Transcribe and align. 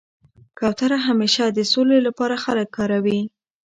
کوتره 0.57 0.97
همېشه 1.07 1.45
د 1.49 1.59
سولي 1.71 1.99
له 2.05 2.11
پاره 2.17 2.37
خلک 2.43 2.67
کاروي. 2.77 3.19